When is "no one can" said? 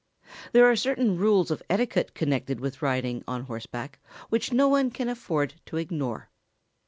4.51-5.09